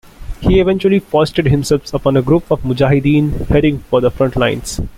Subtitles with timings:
[0.39, 4.81] He eventually foisted himself upon a group of "mujahideen" heading for the front lines.